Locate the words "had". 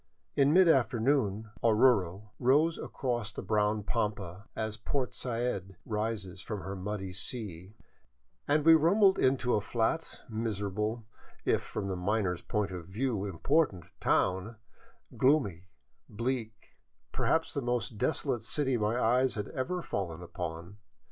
19.35-19.49